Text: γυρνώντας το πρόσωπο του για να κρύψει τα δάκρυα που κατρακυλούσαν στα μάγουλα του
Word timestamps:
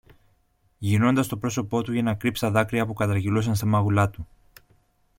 γυρνώντας 0.77 1.27
το 1.27 1.37
πρόσωπο 1.37 1.81
του 1.81 1.93
για 1.93 2.01
να 2.01 2.13
κρύψει 2.15 2.41
τα 2.41 2.51
δάκρυα 2.51 2.85
που 2.85 2.93
κατρακυλούσαν 2.93 3.55
στα 3.55 3.65
μάγουλα 3.65 4.09
του 4.09 4.27